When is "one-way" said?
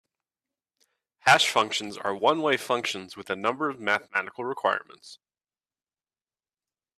2.15-2.57